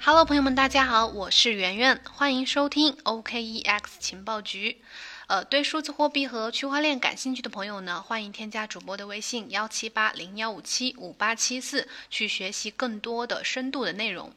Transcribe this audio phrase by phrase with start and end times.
[0.00, 4.80] Hello，朋友们，大家好，我是圆圆，欢迎收听 OKEX 情报局。
[5.26, 14.32] 呃，对数字货币和区块链感兴趣的朋友呢，欢迎添加主播的微信幺七八零幺五七五八七四，去学习更多的深度的内容。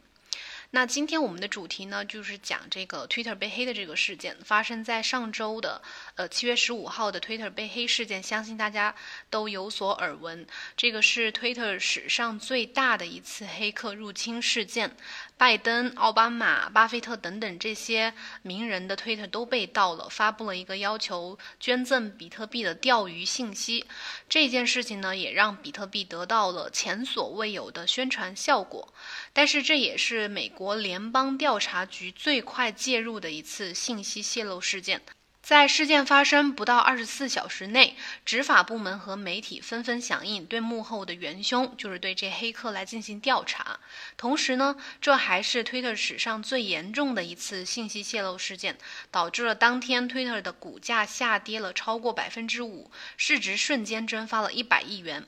[0.74, 5.82] 那今天我们的主题呢，就是讲这个 Twitter 被黑的这个事件，发生在上周的
[6.16, 8.96] 呃七月十五号的 Twitter 被黑事件，相信大家
[9.30, 10.48] 都有所耳闻。
[10.78, 14.96] 这个是 Twitter 史上最大的一次黑客入侵事件，
[15.42, 18.14] 拜登、奥巴马、巴菲特等等这些
[18.44, 23.84] 名人的推特都被盗了，发布了一个要求捐赠比特币的钓鱼信息。
[24.30, 28.94] 这件事情呢，也让比特币得到了前所未有的宣传效果。
[29.34, 35.02] 但是这也是美国联邦调查局最快介入的一次信息泄露事件。
[35.42, 43.80] 在事件发生不到二十四小时内，执法部门和媒体纷纷响应，对幕后的元凶，就是对这黑客来进行调查。
[44.16, 48.78] 同时呢，这还是 Twitter 史上最严重的一次信息泄露事件，
[49.10, 55.26] 导致了当天 Twitter 的股价下跌了超过百分之五，市值瞬间蒸发了一百亿元。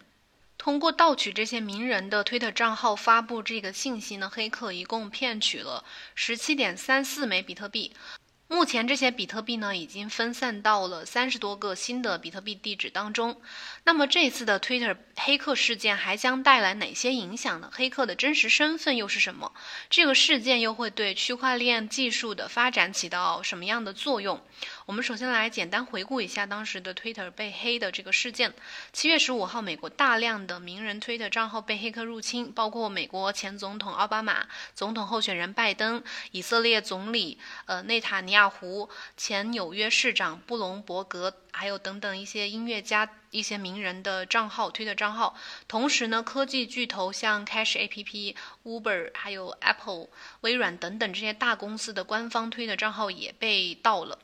[0.60, 7.92] 通过盗取这些名人的推特账号发布这个信息呢，黑客一共骗取了十七点三四枚比特币。
[8.54, 13.42] 目前这些比特币呢，已经分散到了三十多个新的比特币地址当中。
[13.86, 17.70] 那么这次的 Twitter 黑客事件还将带来哪些影响呢？
[17.74, 19.52] 黑客的真实身份又是什么？
[19.90, 24.42] 这个事件又会对区块链技术的发展起到什么样的作用？
[24.86, 28.54] 我们首先来简单回顾一下当时的 Twitter 被黑的这个事件。
[28.94, 38.50] 七月十五号，美国大量的名人 Twitter 账号被黑客入侵，包括美国前总统奥巴马、总统候选人拜登、以色列总理呃内塔尼亚。
[38.54, 45.36] 胡前纽约市长布隆伯格，还有等等一些音乐家、一些名人的账号、推的账号。
[45.68, 50.08] 同时呢，科技巨头像 Cash APP、Uber、还有 Apple、
[50.42, 54.20] 微软等等这些大公司的官方推的账号也被盗了。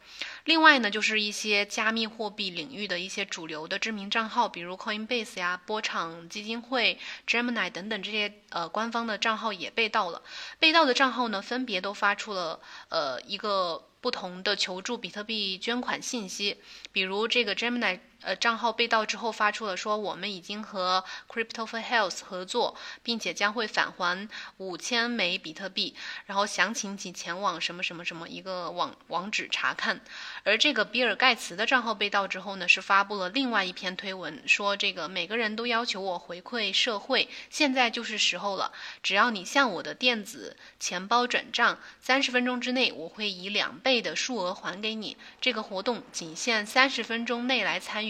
[0.49, 6.97] 另外呢，就是一些加密货币领域的一些主流的知名账号，比如 Coinbase 呀、波场基金会、
[7.27, 10.23] Gemini 等等这些呃官方的账号也被盗了。
[10.57, 12.59] 被盗的账号呢，分别都发出了
[12.89, 13.85] 呃一个。
[14.01, 16.55] 不同的求助比特币捐款信息，
[16.93, 17.99] 比如这个 Gemini。
[18.21, 30.01] 呃，账号被盗之后发出了说我们已经和 Crypto for Health 合作，并且将会返还五千枚比特币，然后详情请前往什么什么什么一个网网址查看。
[30.43, 45.15] 而这个比尔盖茨的账号被盗之后呢，是发布了另外一篇推文，说这个每个人都要求我回馈社会，现在就是时候了，只要你向我的电子钱包转账，三十分钟之内我会以两倍的数额还给你。
[45.39, 48.08] 这个活动仅限三十分钟内来参与。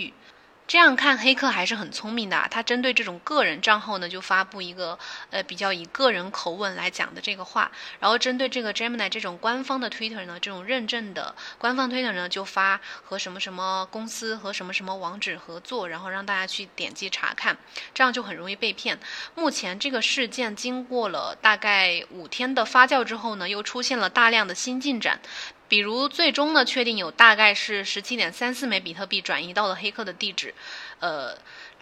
[0.69, 2.47] 这样看，黑客还是很聪明的啊。
[2.47, 4.99] 他针对这种个人账号呢，就发布一个
[5.31, 17.57] 呃比较以个人口吻来讲的这个话，然后针对这个 Gemini 这种官方的 Twitter 呢，这种认证的官方 Twitter 呢，就发和什么什么公司和什么什么网址合作，然后让大家去点击查看，
[17.95, 18.99] 这样就很容易被骗。
[19.33, 25.19] 目前这个事件经过了大概五天的发酵之后呢，又出现了大量的新进展。
[25.69, 30.53] 比如，最终呢，确定有大概是十七点三四枚比特币转移到了黑客的地址，
[30.99, 31.37] 呃，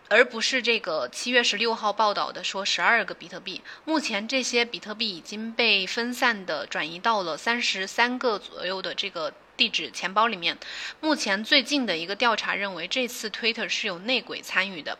[0.09, 3.61] 而不是这个七月十六号报道的说十二个比特币。
[3.85, 10.57] 目前这些比特币已经被分散的转移到了三十三个左右的这个地址钱包里面。
[10.99, 14.97] 目前最近的一个调查认为，这次 Twitter 是有内鬼参与的。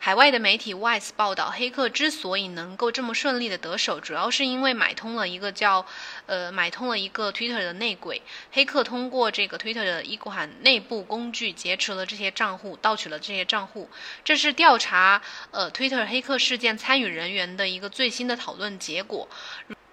[0.00, 5.84] 海外的媒体 Wise 报道，黑客之所以能够这么顺利的得手，主要是因为买通了一个叫，
[6.26, 8.22] 呃，买通了一个 Twitter 的内鬼。
[8.52, 13.90] 黑客通过这个 Twitter 的一款内部工具劫持了这些账户，盗取了这些账户。
[14.24, 15.20] 这是调查
[15.50, 19.28] 呃 Twitter 黑客事件参与人员的一个最新的讨论结果。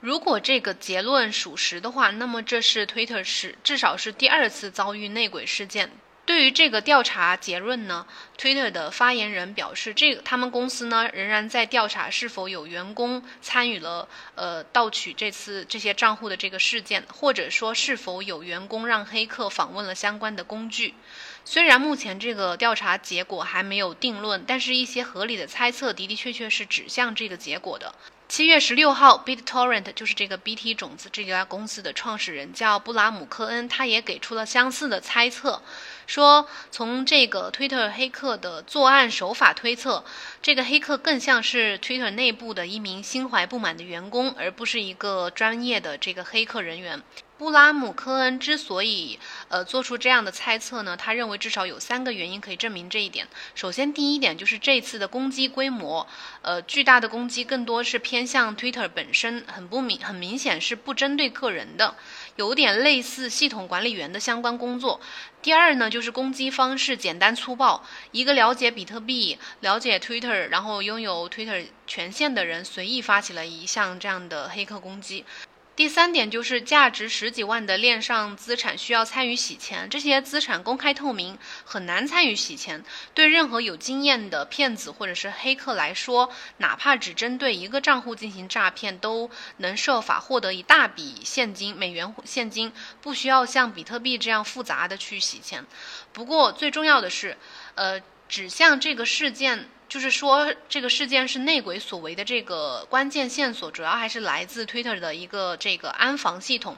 [0.01, 5.91] 如果这个结论属实的话，那么这是 Twitter 是至少是第二次遭遇内鬼事件。
[6.25, 8.05] 对于这个调查结论呢
[8.35, 20.95] ，Twitter 的发言人表示，这个他们公司呢仍然在调查是否有员工参与了呃盗取这次这些账户的这个事件，或者说是否有员工让黑客访问了相关的工具。
[21.45, 27.93] 虽然目前这个调查结果还没有定论，但是一些合理的猜测的的确确是指向这个结果的。
[28.35, 35.61] 七月十六号，BitTorrent 就是这个 BT 种子这家公司的创始人叫布拉姆科恩，他也给出了相似的猜测。
[36.05, 40.03] 说，从这个 Twitter 黑客的作案手法推测，
[40.41, 47.01] 这个黑客更像是 Twitter 内部的一名心怀不满的员工，而不是一个专业的这个黑客人员。
[47.37, 53.27] 布拉姆科恩之所以呃做出这样的猜测呢，他认为至少有三个原因可以证明这一点。
[53.53, 56.07] 首先，第一点就是这次的攻击规模，
[56.41, 61.95] 呃，巨大的攻击更多是偏向 Twitter 本身，很不明，很明显是不针对个人的，
[62.37, 65.01] 有点类似系统管理员的相关工作。
[65.41, 75.25] 第二呢，就是攻击方式简单粗暴，一个了解比特币、了解 Twitter，然后拥有 Twitter 权限的人随意发起了一项这样的黑客攻击。
[75.75, 82.81] 第三点就是价值十几万的链上资产需要参与洗钱，这些资产公开透明，很难参与洗钱。
[83.13, 95.65] 对任何有经验的骗子或者是黑客来说，哪怕只针对一个账户进行诈骗，都能设法获得一大笔现金，美元现金，不需要像比特币这样复杂的去洗钱。
[96.13, 97.37] 不过最重要的是，
[97.75, 97.99] 呃，
[98.29, 99.67] 指向这个事件。
[99.87, 106.75] 就是说，这个事件是内鬼所为的这个关键线索，主要还是来自 Twitter 的一个这个安防系统。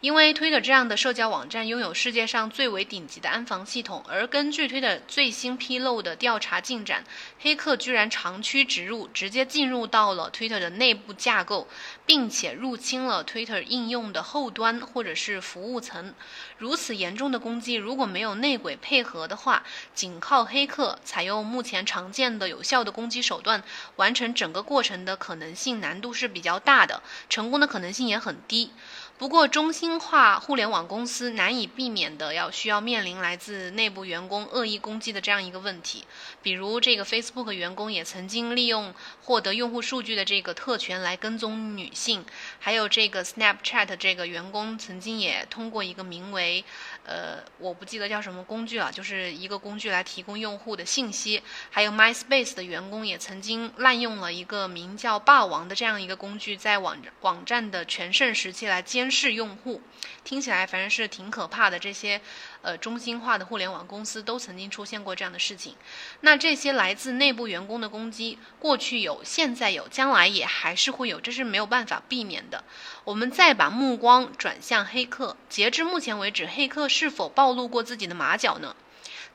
[0.00, 7.02] 因为 Twitter 这样的社交网站拥有世界上最为顶级的安防系统，而根据 Twitter 最新披露的调查进展，
[7.40, 11.66] 黑客居然长驱直入，直接进入到了 Twitter 的内部架构，
[12.06, 16.14] 并且入侵了 Twitter 应用的后端或者是服务层。
[16.58, 19.64] 如此严重的攻击，如果没有内鬼配合的话，
[19.94, 23.64] 仅靠黑客采用目前常见的有效的攻击手段
[23.96, 28.70] 完成整个过程的可能性难度是比较大的，成功的可能性也很低。
[29.18, 36.04] 不过，中心化互联网公司难以避免的要需要面临来自内部员工恶意攻击的这样一个问题。
[36.40, 38.94] 比如，这个 Facebook 员工也曾经利用
[39.24, 42.24] 获得用户数据的这个特权来跟踪女性，
[42.60, 46.64] 还有这个 Snapchat 这个员工曾经也通过一个名为。
[47.08, 51.42] 呃，我不记得叫什么工具了，就是一个工具来提供用户的信息。
[51.70, 59.80] 还有 MySpace 的员工也曾经滥用了一个名叫“霸王”的这样一个工具，在网网站的全盛时期来监视用户。
[60.22, 61.78] 听起来反正是挺可怕的。
[61.78, 62.20] 这些
[62.62, 65.74] 呃中心化的互联网公司都曾经出现过这样的事情。
[66.20, 72.64] 那这些来自内部员工的攻击，过去有，现在有，将来也还是会有，这是没有办法避免的。
[73.04, 78.74] 我们再把目光转向黑客，截至目前为止，黑客是否暴露过自己的马脚呢？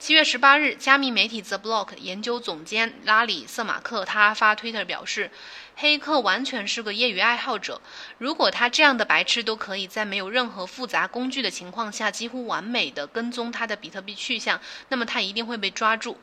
[0.03, 5.31] 七月十八日，加密媒体 The Block 研究总监拉里·瑟马克他发推特表示，
[5.77, 7.81] 黑客完全是个业余爱好者。
[8.17, 14.59] 如果他这样的白痴都可以在没有任何复杂工具的情况下，几乎完美的跟踪他的比特币去向，
[14.89, 16.17] 那么他一定会被抓住。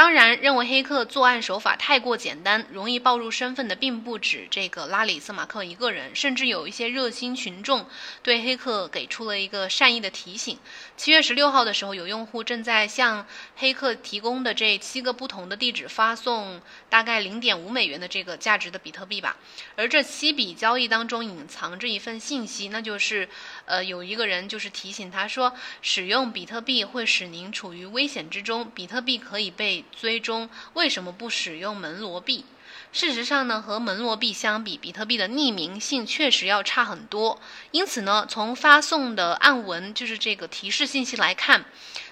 [0.00, 7.86] 当然，认为黑客作案手法太过简单，容易暴露身份的，并不止这个拉里·瑟马克一个人，甚至有一些热心群众
[8.22, 10.58] 对黑客给出了一个善意的提醒。
[10.96, 13.26] 七月十六号的时候，有用户正在向
[13.56, 19.36] 黑客提供的这七个不同的地址发送大概零点五美元的这个价值的比特币吧，
[19.76, 23.28] 而这七笔交易当中隐藏着一份信息，那就是，
[23.70, 29.84] 呃，有一个人就是提醒他说，使用比特币会使您处于危险之中，比特币可以被。
[30.00, 32.46] 追踪为什么不使用门罗币？
[32.90, 37.38] 事实上呢，和门罗币相比，比特币的匿名性确实要差很多。
[37.70, 41.66] 因此呢，从发送的暗文，就是这个提示信息来看，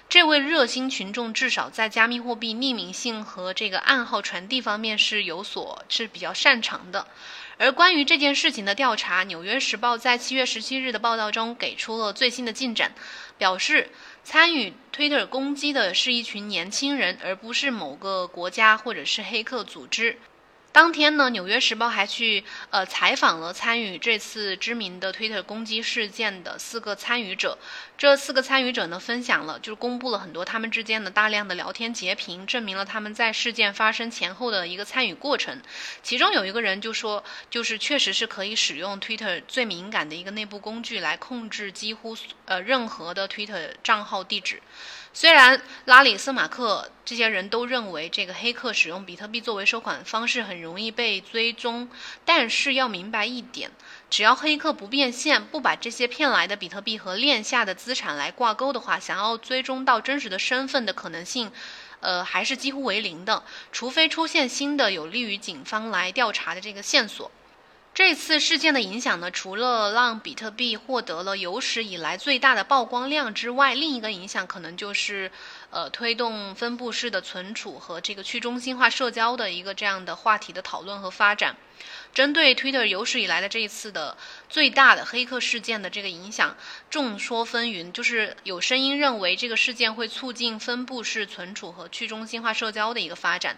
[0.07, 7.07] 这位热心群众至少在加密货币匿名性和这个暗号传递方面是有所是比较擅长的。
[7.59, 12.93] 而关于这件事情的调查，《纽约时报》在七月十七日的报道中给出了最新的进展，
[13.37, 13.89] 表示。
[14.21, 20.19] 参与推特攻击的是一群年轻人，而不是某个国家或者是黑客组织。
[20.71, 27.57] 当天呢，《纽约时报》还去呃采访了参与这次知名的 Twitter 攻击事件的四个参与者。
[27.97, 35.59] 这四个参与者呢，分享了就是公布了很多他们之间的大量的聊天截屏，证明了他们在事件发生前后的一个参与过程。
[36.03, 44.61] 其中有一个人就说，就是确实是可以使用 Twitter 最敏感的一个内部工具来控制几乎呃任何的 Twitter 账号地址。
[45.19, 51.89] 虽然拉里·斯马克这些人都认为这个黑客使用比特币作为收款方式很容易被追踪，
[52.23, 53.69] 但是要明白一点，
[54.09, 61.51] 只要黑客不变现，不把这些骗来的比特币和链下的资产来挂钩的话，想要追踪到真实的身份的可能性，
[61.99, 67.29] 呃，还是几乎为零的，除非出现新的有利于警方来调查的这个线索。
[67.91, 75.29] 这次事件的影响呢，除了让比特币获得了有史以来最大的曝光量之外，另一个影响可能就是，
[75.69, 81.57] 呃，推动分布式的存储和这个去中心化社交的一个这样的话题的讨论和发展。
[82.13, 84.17] 针对 Twitter 有史以来的这一次的
[84.49, 86.55] 最大的黑客事件的这个影响，
[86.89, 93.57] 众说纷纭，就是有声音认为这个事件会促进分布式存储和去中心化社交的一个发展。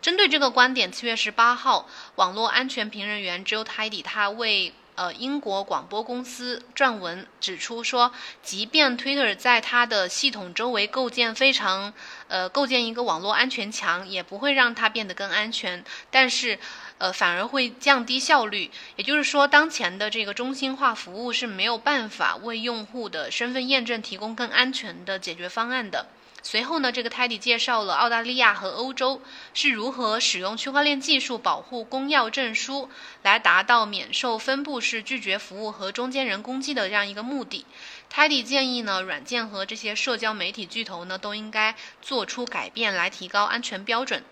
[0.00, 4.72] 针对这个观点，七月十八号，网络安全评论员 Joe Tidy 他为。
[4.96, 11.94] 呃英国广播公司撰文指出说，即便 Twitter 在它的系统周围构建非常
[12.28, 16.58] 呃构建一个网络安全墙，也不会让它变得更安全，但是
[16.98, 18.70] 呃反而会降低效率。
[18.96, 26.08] 也就是说，当前的这个中心化服务是没有办法为用户的身份验证提供更安全的解决方案的。
[26.42, 29.20] 随后呢，这个 Teddy 介绍了澳大利亚和欧洲
[29.52, 32.88] 是如何使用区块链技术保护公钥证书，
[33.22, 37.66] 来达到免受分布式拒绝服务和中间人攻击的这样一个目的。
[38.12, 44.24] Teddy 建议呢，软件和这些社交媒体巨头呢都应该做出改变，来提高安全标准。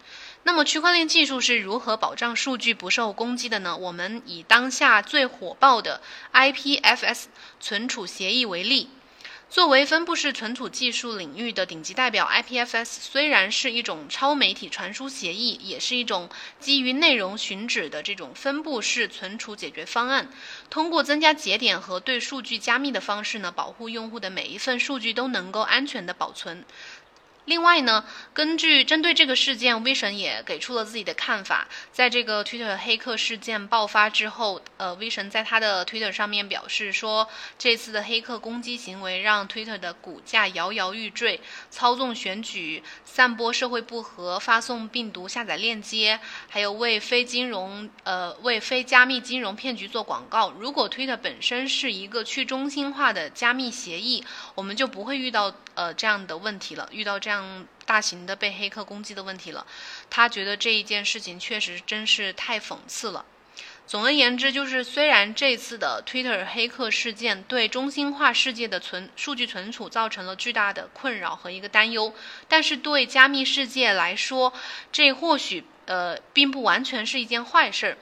[0.45, 3.77] 那么，区块链技术是如何保障数据不受攻击的呢？
[3.77, 6.01] 我们以当下最火爆的
[6.33, 7.25] IPFS
[7.61, 8.89] 存储协议为例。
[9.51, 16.29] 作为分布式存储技术领域的顶级代表，IPFS 虽然是一种超媒体传输协议，也是一种
[16.61, 20.29] 基于内容寻址的这种分布式存储解决方案。
[20.69, 26.63] 通过增加节点和对数据加密的方式呢，保护用户的每一份数据都能够安全的保存。
[27.49, 31.67] 另外呢，根据针对这个事件，V 神也给出了自己的看法。
[31.91, 37.27] 在这个 Twitter 黑客事件爆发之后，呃，V 神在他的 Twitter 上面表示说，
[37.59, 41.41] 这次的黑客攻击行为让 Twitter 的股价摇摇欲坠，
[41.71, 50.51] 操纵选举、散播社会不和、发送病毒下载链接，还有为非金融呃为非加密金融骗局做广告。
[50.51, 54.23] 如果 Twitter 本身是一个去中心化的加密协议，
[54.55, 57.38] 我们就不会遇到呃这样的问题了，遇到这样。
[57.85, 59.67] 大型的被黑客攻击的问题了，
[60.09, 63.25] 他觉得这一件事情确实真是太讽刺了。
[63.87, 72.13] 总而言之，就是虽然这次的 Twitter 黑客事件对中心化世界的存数据存储造成了巨大的困扰和一个担忧，
[72.49, 74.53] 但是对加密世界来说，
[74.93, 77.99] 这或许呃并不完全是一件坏事儿。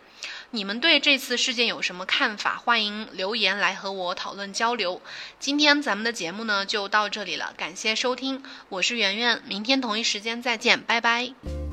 [0.56, 2.56] 你们对这次事件有什么看法？
[2.56, 5.02] 欢迎留言来和我讨论交流。
[5.38, 11.65] 今天咱们的节目呢就到这里了，感谢收听，我是圆圆，明天同一时间再见，拜拜。